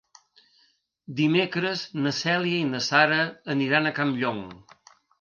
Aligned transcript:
Dimecres 1.19 1.85
na 2.07 2.15
Cèlia 2.23 2.65
i 2.65 2.67
na 2.73 2.83
Sara 2.89 3.23
aniran 3.59 3.87
a 3.87 3.97
Campllong. 4.03 4.47